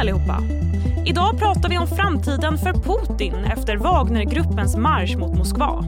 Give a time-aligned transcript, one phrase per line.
[0.00, 0.42] allihopa!
[1.06, 5.84] Idag pratar vi om framtiden för Putin efter Wagnergruppens marsch mot Moskva.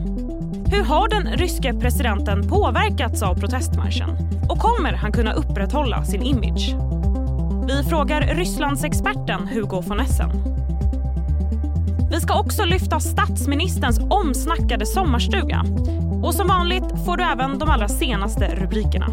[0.71, 4.09] Hur har den ryske presidenten påverkats av protestmarschen?
[4.49, 6.75] Och kommer han kunna upprätthålla sin image?
[7.67, 10.29] Vi frågar Rysslandsexperten Hugo von Essen.
[12.11, 15.65] Vi ska också lyfta statsministerns omsnackade sommarstuga.
[16.23, 19.07] Och som vanligt får du även de allra senaste rubrikerna.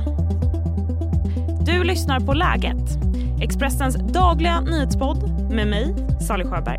[1.67, 3.00] Du lyssnar på Läget,
[3.43, 5.95] Expressens dagliga nyhetspodd med mig,
[6.29, 6.79] Sally Sjöberg.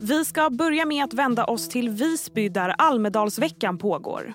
[0.00, 4.34] Vi ska börja med att vända oss till Visby där Almedalsveckan pågår.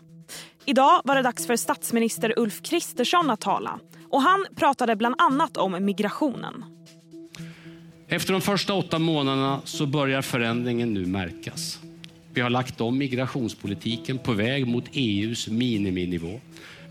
[0.66, 3.80] Idag var det dags för statsminister Ulf Kristersson att tala.
[4.10, 6.66] Och Han pratade bland annat om migrationen.
[8.08, 11.80] Efter de första åtta månaderna så börjar förändringen nu märkas.
[12.34, 16.40] Vi har lagt om migrationspolitiken på väg mot EUs miniminivå.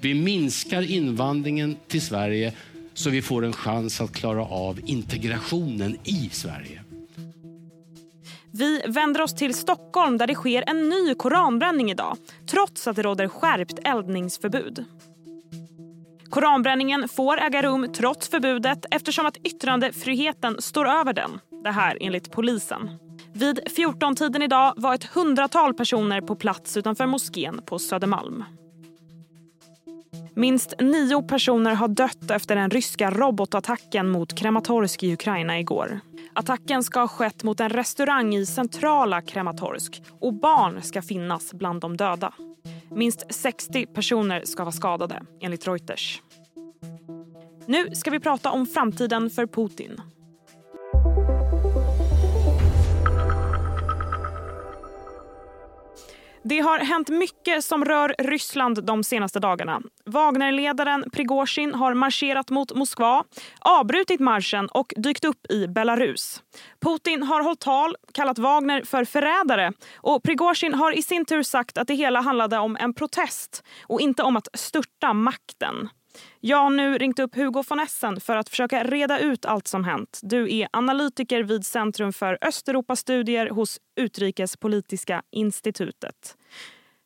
[0.01, 2.53] Vi minskar invandringen till Sverige
[2.95, 6.83] så vi får en chans att klara av integrationen i Sverige.
[8.53, 12.17] Vi vänder oss till Stockholm där det sker en ny koranbränning idag
[12.47, 14.85] trots att det råder skärpt eldningsförbud.
[16.31, 21.41] Koranbränningen får äga rum trots förbudet eftersom att yttrandefriheten står över den.
[21.65, 22.91] Det här enligt polisen.
[23.33, 28.45] Vid 14-tiden idag var ett hundratal personer på plats utanför moskén på Södermalm.
[30.35, 36.01] Minst nio personer har dött efter den ryska robotattacken mot Krematorsk i Ukraina igår.
[36.33, 41.81] Attacken ska ha skett mot en restaurang i centrala Krematorsk och barn ska finnas bland
[41.81, 42.33] de döda.
[42.95, 46.23] Minst 60 personer ska vara skadade, enligt Reuters.
[47.67, 50.01] Nu ska vi prata om framtiden för Putin.
[56.43, 59.83] Det har hänt mycket som rör Ryssland de senaste dagarna.
[60.05, 63.25] Wagnerledaren Prigozjin har marscherat mot Moskva,
[63.61, 66.43] avbrutit marschen och dykt upp i Belarus.
[66.81, 71.79] Putin har hållit tal, kallat Wagner för förrädare och Prigozjin har i sin tur sagt
[71.79, 75.89] att det hela handlade om en protest och inte om att störta makten.
[76.41, 79.85] Jag har nu ringt upp Hugo von Essen för att försöka reda ut allt som
[79.85, 80.21] hänt.
[80.23, 86.37] Du är analytiker vid Centrum för Östeuropastudier hos Utrikespolitiska institutet.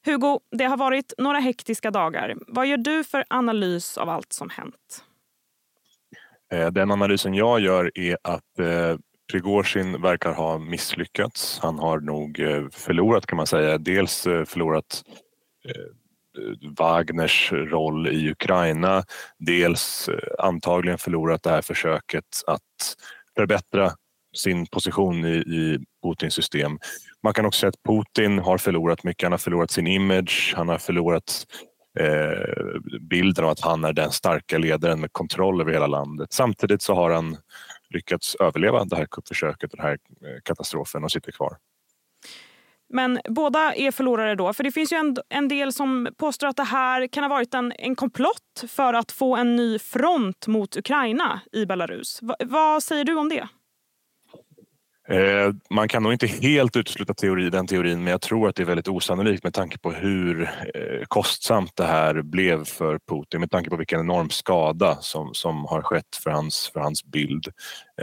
[0.05, 2.35] Hugo, det har varit några hektiska dagar.
[2.47, 5.05] Vad gör du för analys av allt som hänt?
[6.53, 8.97] Eh, den analysen jag gör är att eh,
[9.33, 11.59] Prigozjin verkar ha misslyckats.
[11.63, 13.79] Han har nog eh, förlorat kan man säga.
[13.79, 15.05] Dels eh, förlorat
[16.79, 19.05] Wagners roll i Ukraina.
[19.39, 22.97] Dels eh, antagligen förlorat det här försöket att
[23.37, 23.93] förbättra
[24.37, 26.79] sin position i, i Putins system.
[27.23, 29.23] Man kan också säga att Putin har förlorat mycket.
[29.23, 31.47] Han har förlorat sin image, han har förlorat
[31.99, 36.33] eh, bilden av att han är den starka ledaren med kontroll över hela landet.
[36.33, 37.37] Samtidigt så har han
[37.91, 41.57] lyckats överleva det här kuppförsöket och den här eh, katastrofen och sitter kvar.
[42.93, 44.53] Men båda är förlorare då.
[44.53, 47.55] För det finns ju en, en del som påstår att det här kan ha varit
[47.55, 52.19] en, en komplott för att få en ny front mot Ukraina i Belarus.
[52.23, 53.49] Va, vad säger du om det?
[55.09, 58.63] Eh, man kan nog inte helt utesluta teori, den teorin men jag tror att det
[58.63, 60.43] är väldigt osannolikt med tanke på hur
[60.75, 65.65] eh, kostsamt det här blev för Putin med tanke på vilken enorm skada som, som
[65.65, 67.47] har skett för hans, för hans bild.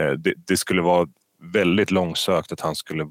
[0.00, 1.08] Eh, det, det skulle vara
[1.52, 3.04] väldigt långsökt att han skulle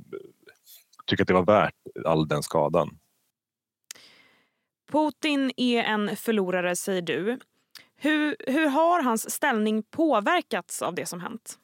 [1.11, 1.73] tycker att det var värt
[2.05, 2.89] all den skadan.
[4.91, 7.39] Putin är en förlorare, säger du.
[7.95, 11.57] Hur, hur har hans ställning påverkats av det som hänt?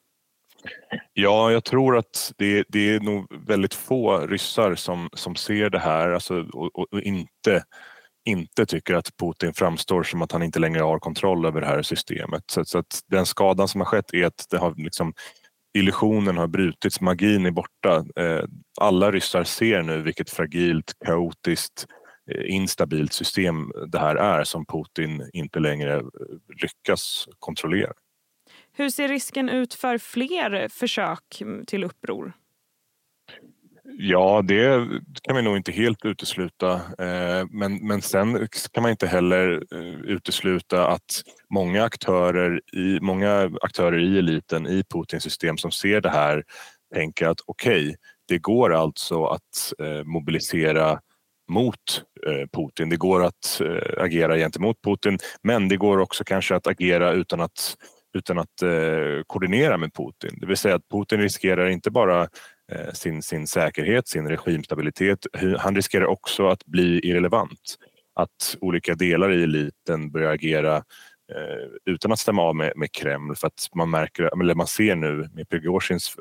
[1.13, 5.79] Ja, jag tror att det, det är nog väldigt få ryssar som, som ser det
[5.79, 7.63] här alltså, och, och, inte,
[8.25, 11.81] inte tycker att Putin framstår som att han inte längre har kontroll över det här
[11.81, 12.43] systemet.
[12.51, 15.13] Så, så att den skadan som har skett är att det har liksom
[15.77, 18.05] illusionen har brutits, magin är borta.
[18.15, 18.43] Eh,
[18.81, 21.85] alla ryssar ser nu vilket fragilt, kaotiskt,
[22.31, 26.03] eh, instabilt system det här är som Putin inte längre eh,
[26.61, 27.93] lyckas kontrollera.
[28.71, 32.33] Hur ser risken ut för fler försök till uppror?
[33.89, 34.87] Ja, det
[35.21, 36.73] kan vi nog inte helt utesluta.
[36.73, 43.51] Eh, men, men sen kan man inte heller eh, utesluta att många aktörer i, många
[43.61, 46.43] aktörer i eliten i Putins system som ser det här
[46.93, 47.95] tänker att okej, okay,
[48.27, 50.99] det går alltså att eh, mobilisera
[51.49, 52.03] mot
[52.55, 52.89] Putin.
[52.89, 53.61] Det går att
[53.97, 57.75] agera gentemot Putin men det går också kanske att agera utan att
[58.13, 58.63] utan att
[59.27, 60.39] koordinera med Putin.
[60.39, 62.27] Det vill säga att Putin riskerar inte bara
[62.93, 65.27] sin, sin säkerhet, sin regimstabilitet.
[65.57, 67.77] Han riskerar också att bli irrelevant.
[68.13, 73.35] att olika delar i eliten börjar agera eh, utan att stämma av med, med Kreml
[73.35, 76.15] för att man märker, eller man ser nu med Prigozjins,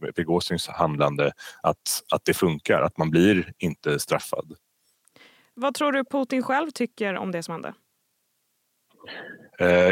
[0.00, 1.32] med Prigozjins handlande
[1.62, 4.54] att, att det funkar, att man blir inte straffad.
[5.54, 7.74] Vad tror du Putin själv tycker om det som hände?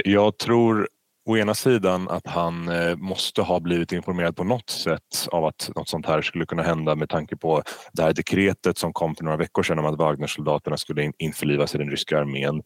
[0.05, 0.89] Jag tror
[1.31, 5.71] å ena sidan att han eh, måste ha blivit informerad på något sätt av att
[5.77, 7.63] något sånt här skulle kunna hända med tanke på
[7.93, 11.79] det här dekretet som kom för några veckor sedan om att Wagnersoldaterna skulle införlivas i
[11.79, 12.63] den ryska armén.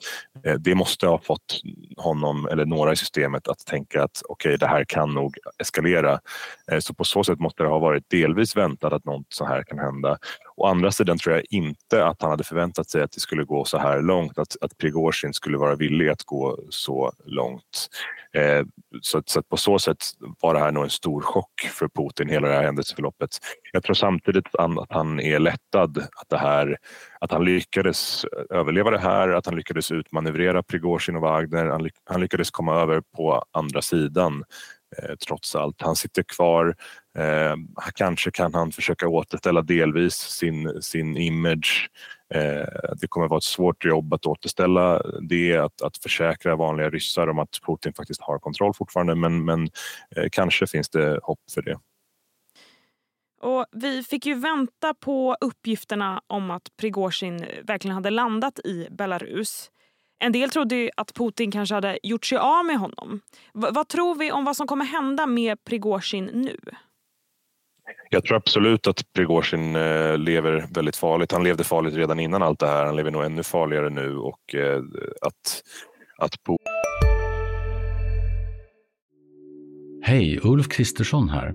[0.47, 1.61] Eh, det måste ha fått
[1.97, 6.21] honom eller några i systemet att tänka att okej, okay, det här kan nog eskalera.
[6.73, 9.63] Eh, så på så sätt måste det ha varit delvis väntat att något så här
[9.63, 10.19] kan hända.
[10.57, 13.65] Å andra sidan tror jag inte att han hade förväntat sig att det skulle gå
[13.65, 17.89] så här långt, att, att Prigozjin skulle vara villig att gå så långt.
[18.33, 18.65] Eh,
[19.01, 19.99] så, så på så sätt
[20.41, 23.39] var det här nog en stor chock för Putin, hela det här händelseförloppet.
[23.75, 26.77] Jag tror samtidigt att han är lättad att, det här,
[27.21, 31.67] att han lyckades överleva det här, att han lyckades utmanövrera Prigozjin och Wagner.
[31.67, 34.45] Han, han lyckades komma över på andra sidan
[34.99, 35.83] eh, trots allt.
[35.83, 36.77] Han sitter kvar.
[37.19, 37.55] Eh,
[37.95, 41.91] kanske kan han försöka återställa delvis sin, sin image
[42.35, 47.29] Eh, det kommer vara ett svårt jobb att återställa det, att, att försäkra vanliga ryssar
[47.29, 49.63] om att Putin faktiskt har kontroll fortfarande men, men
[50.17, 51.79] eh, kanske finns det hopp för det.
[53.45, 59.71] Och vi fick ju vänta på uppgifterna om att Prigozjin verkligen hade landat i Belarus.
[60.19, 63.21] En del trodde att Putin kanske hade gjort sig av med honom.
[63.55, 66.59] V vad tror vi om vad som kommer hända med Prigozjin nu?
[68.11, 71.33] Jag tror absolut att Prigozjin eh, lever väldigt farligt.
[71.33, 72.87] Han levde farligt redan innan allt det här.
[72.87, 74.83] Han lever nog ännu farligare nu och eh,
[75.21, 75.63] att,
[76.19, 76.59] att på...
[80.03, 81.55] Hej, Ulf Kristersson här.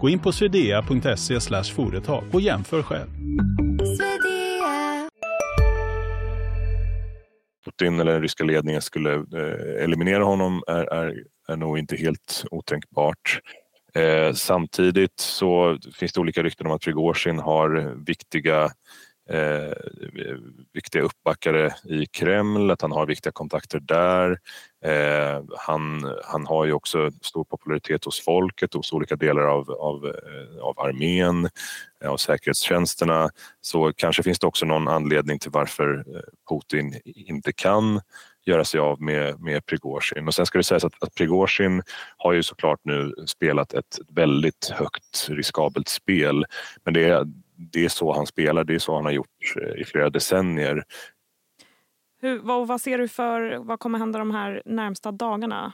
[0.00, 1.40] Gå in på swedea.se
[1.74, 3.08] företag och jämför själv.
[7.64, 11.14] Putin eller den ryska ledningen skulle eh, eliminera honom är, är,
[11.48, 13.40] är nog inte helt otänkbart.
[13.94, 18.70] Eh, samtidigt så finns det olika rykten om att Prigozjin har viktiga
[19.28, 19.72] eh,
[20.72, 24.38] viktiga uppbackare i Kreml, att han har viktiga kontakter där.
[24.84, 30.06] Eh, han, han har ju också stor popularitet hos folket, hos olika delar av, av,
[30.06, 31.48] eh, av armén,
[32.04, 33.30] eh, av säkerhetstjänsterna.
[33.60, 36.20] Så kanske finns det också någon anledning till varför eh,
[36.50, 38.00] Putin inte kan
[38.46, 40.28] göra sig av med, med Prigozjin.
[40.28, 41.82] Och sen ska det sägas att, att Prigozjin
[42.16, 46.46] har ju såklart nu spelat ett väldigt högt riskabelt spel.
[46.84, 47.28] Men det
[47.58, 50.84] det är så han spelar, det är så han har gjort eh, i flera decennier.
[52.20, 55.72] Hur, vad, vad ser du för, vad kommer hända de här närmsta dagarna?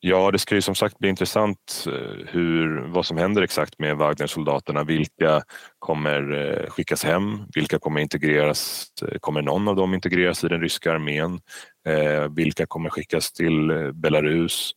[0.00, 3.96] Ja, det ska ju som sagt bli intressant eh, hur, vad som händer exakt med
[3.96, 4.84] Wagnersoldaterna.
[4.84, 5.42] Vilka
[5.78, 7.42] kommer eh, skickas hem?
[7.54, 8.86] Vilka kommer integreras?
[9.20, 11.40] Kommer någon av dem integreras i den ryska armén?
[12.36, 14.74] Vilka kommer skickas till Belarus?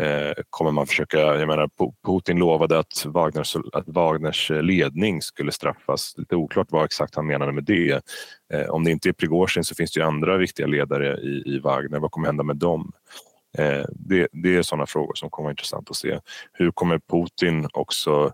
[0.00, 1.70] Eh, kommer man försöka, jag menar
[2.06, 6.14] Putin lovade att, Wagners, att Wagners eh, ledning skulle straffas.
[6.16, 8.02] Lite oklart vad exakt han menade med det.
[8.52, 11.58] Eh, om det inte är Prigozjin så finns det ju andra viktiga ledare i, i
[11.58, 11.98] Wagner.
[11.98, 12.92] Vad kommer hända med dem?
[13.58, 16.20] Eh, det, det är sådana frågor som kommer vara intressant att se.
[16.52, 18.32] Hur kommer Putin också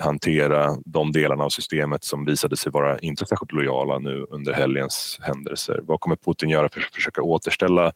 [0.00, 5.18] hantera de delarna av systemet som visade sig vara inte särskilt lojala nu under helgens
[5.22, 5.80] händelser.
[5.82, 7.86] Vad kommer Putin göra för att försöka återställa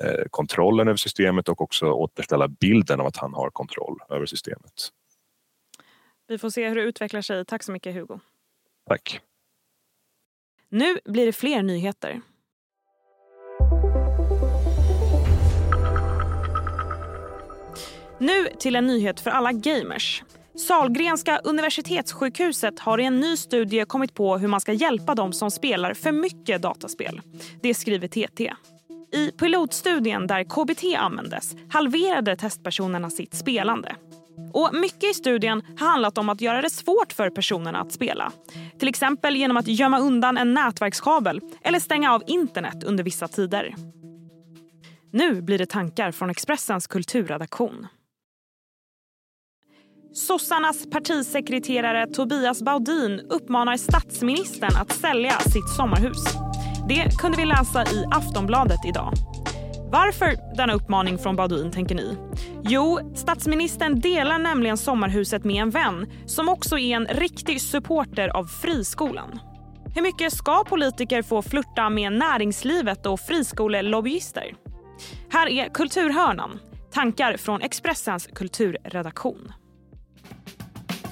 [0.00, 4.72] eh, kontrollen över systemet och också återställa bilden av att han har kontroll över systemet?
[6.26, 7.44] Vi får se hur det utvecklar sig.
[7.44, 8.18] Tack så mycket Hugo.
[8.88, 9.20] Tack.
[10.68, 12.20] Nu blir det fler nyheter.
[18.18, 20.22] Nu till en nyhet för alla gamers.
[20.58, 25.50] Salgrenska universitetssjukhuset har i en ny studie kommit på hur man ska hjälpa dem som
[25.50, 27.20] spelar för mycket dataspel.
[27.62, 28.52] Det skriver TT.
[29.12, 33.96] I pilotstudien där KBT användes halverade testpersonerna sitt spelande.
[34.52, 38.32] Och Mycket i studien har handlat om att göra det svårt för personerna att spela.
[38.78, 43.74] Till exempel genom att gömma undan en nätverkskabel eller stänga av internet under vissa tider.
[45.10, 47.86] Nu blir det tankar från Expressens kulturredaktion.
[50.14, 56.24] Sossarnas partisekreterare Tobias Baudin uppmanar statsministern att sälja sitt sommarhus.
[56.88, 59.12] Det kunde vi läsa i Aftonbladet idag.
[59.92, 62.16] Varför denna uppmaning från Baudin tänker ni?
[62.64, 68.44] Jo, statsministern delar nämligen sommarhuset med en vän som också är en riktig supporter av
[68.44, 69.40] friskolan.
[69.94, 74.54] Hur mycket ska politiker få flirta med näringslivet och friskolelobbyister?
[75.32, 76.60] Här är Kulturhörnan,
[76.92, 79.52] tankar från Expressens kulturredaktion.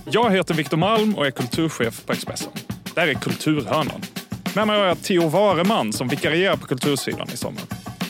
[0.05, 2.53] Jag heter Viktor Malm och är kulturchef på Expressen.
[2.95, 4.01] Där är Kulturhörnan.
[4.55, 7.63] Med mig har jag Theo Vareman som vikarierar på kultursidan i sommar.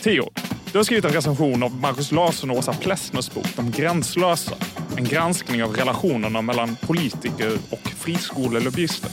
[0.03, 0.29] Theo,
[0.71, 4.55] du har skrivit en recension av Marcus Larsson och Åsa Plessners bok De gränslösa.
[4.97, 9.11] En granskning av relationerna mellan politiker och friskolelobbyister.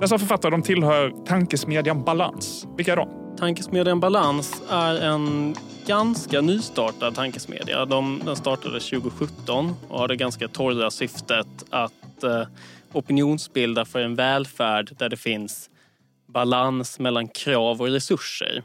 [0.00, 2.66] Dessa författare de tillhör tankesmedjan Balans.
[2.76, 3.36] Vilka är de?
[3.38, 5.54] Tankesmedjan Balans är en
[5.86, 7.84] ganska nystartad tankesmedja.
[7.84, 12.46] De, den startade 2017 och har det ganska torra syftet att eh,
[12.92, 15.70] opinionsbilda för en välfärd där det finns
[16.26, 18.62] balans mellan krav och resurser.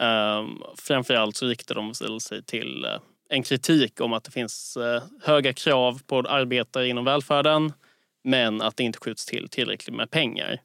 [0.00, 0.46] Eh,
[0.76, 5.52] framförallt så riktar de sig till eh, en kritik om att det finns eh, höga
[5.52, 7.72] krav på arbetare inom välfärden
[8.24, 10.60] men att det inte skjuts till tillräckligt med pengar.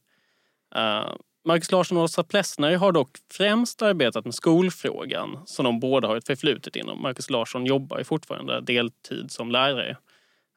[0.75, 6.08] Ehm, Marcus Larsson och Åsa Plessner har dock främst arbetat med skolfrågan som de båda
[6.08, 7.01] har ett förflutet inom.
[7.01, 9.98] Marcus Larsson jobbar fortfarande deltid som lärare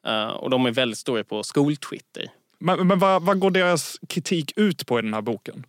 [0.07, 2.31] uh, och de är väldigt stora på skoltwitter.
[2.59, 5.65] Men, men vad, vad går deras kritik ut på i den här boken?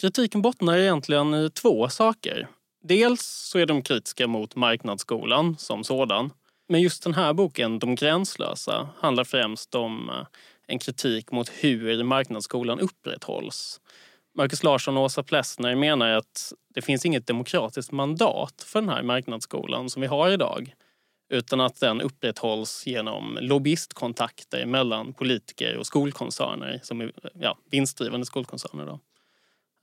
[0.00, 2.48] Kritiken bottnar egentligen i två saker.
[2.84, 6.30] Dels så är de kritiska mot marknadsskolan som sådan.
[6.68, 10.26] Men just den här boken, De gränslösa, handlar främst om eh,
[10.66, 13.80] en kritik mot hur marknadsskolan upprätthålls.
[14.36, 19.02] Marcus Larsson och Åsa Plessner menar att det finns inget demokratiskt mandat för den här
[19.02, 20.74] marknadsskolan som vi har idag.
[21.28, 28.86] Utan att den upprätthålls genom lobbyistkontakter mellan politiker och skolkoncerner, som är ja, vinstdrivande skolkoncerner.
[28.86, 29.00] Då.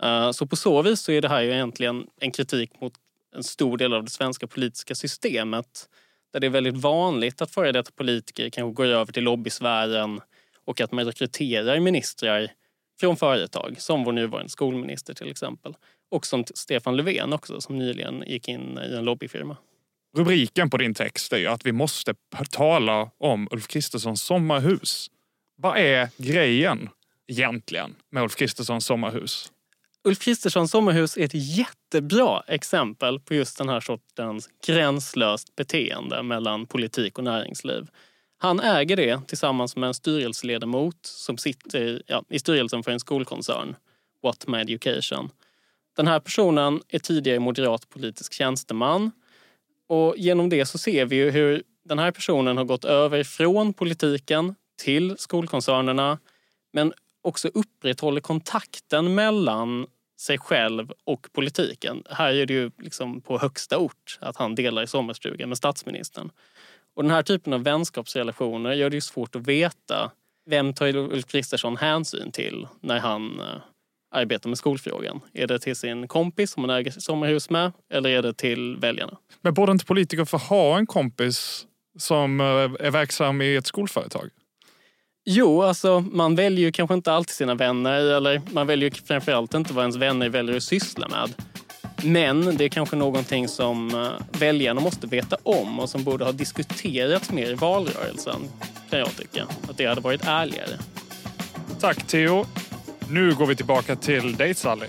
[0.07, 2.93] Eh, så på så vis så är det här ju egentligen en kritik mot
[3.35, 5.89] en stor del av det svenska politiska systemet
[6.33, 10.21] där det är väldigt vanligt att före detta politiker kanske går över till lobbysfären
[10.65, 12.51] och att man rekryterar ministrar
[13.03, 15.75] från företag, som vår nuvarande skolminister till exempel.
[16.11, 19.57] Och som Stefan Löfven också, som nyligen gick in i en lobbyfirma.
[20.17, 22.13] Rubriken på din text är ju att vi måste
[22.51, 25.07] tala om Ulf Kristerssons sommarhus.
[25.55, 26.89] Vad är grejen
[27.27, 29.51] egentligen med Ulf Kristerssons sommarhus?
[30.03, 36.65] Ulf Kristerssons sommarhus är ett jättebra exempel på just den här sortens gränslöst beteende mellan
[36.65, 37.87] politik och näringsliv.
[38.43, 43.75] Han äger det tillsammans med en styrelseledamot som sitter ja, i styrelsen för en skolkoncern,
[44.23, 45.29] Watma Education.
[45.95, 49.11] Den här personen är tidigare moderat politisk tjänsteman
[49.87, 54.55] och genom det så ser vi hur den här personen har gått över från politiken
[54.81, 56.19] till skolkoncernerna
[56.73, 59.87] men också upprätthåller kontakten mellan
[60.19, 62.03] sig själv och politiken.
[62.09, 66.31] Här är det ju liksom på högsta ort att han delar i sommarstugan med statsministern.
[66.95, 70.11] Och den här typen av vänskapsrelationer gör det ju svårt att veta
[70.49, 73.61] vem tar Ulf Kristersson hänsyn till när han eh,
[74.15, 75.21] arbetar med skolfrågan?
[75.33, 79.17] Är det till sin kompis som han äger sommarhus med eller är det till väljarna?
[79.41, 81.67] Men borde inte politiker få ha en kompis
[81.99, 82.45] som eh,
[82.87, 84.29] är verksam i ett skolföretag?
[85.25, 89.73] Jo, alltså man väljer ju kanske inte alltid sina vänner eller man väljer framförallt inte
[89.73, 91.33] vad ens vänner väljer att syssla med.
[92.03, 96.31] Men det är kanske någonting som eh, väljarna måste veta om och som borde ha
[96.31, 98.41] diskuterats mer i valrörelsen,
[98.89, 99.43] kan jag tycka.
[99.69, 100.79] Att det hade varit ärligare.
[101.79, 102.45] Tack Theo.
[103.09, 104.87] Nu går vi tillbaka till dig Sally.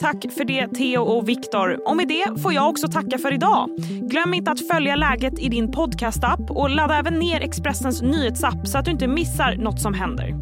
[0.00, 1.88] Tack för det Theo och Viktor.
[1.88, 3.70] Och med det får jag också tacka för idag.
[4.02, 8.78] Glöm inte att följa läget i din podcastapp och ladda även ner Expressens nyhetsapp så
[8.78, 10.34] att du inte missar något som händer.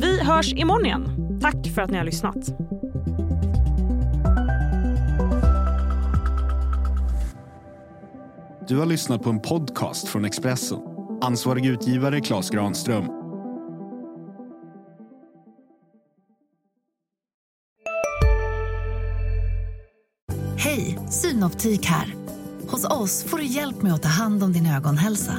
[0.00, 1.19] Vi hörs imorgon igen.
[1.40, 2.36] Tack för att ni har lyssnat.
[8.68, 10.78] Du har lyssnat på en podcast från Expressen.
[11.20, 13.20] Ansvarig utgivare Klas Granström
[20.56, 22.14] Hej, Synoptik här.
[22.68, 25.38] Hos oss får du hjälp med att ta hand om din ögonhälsa.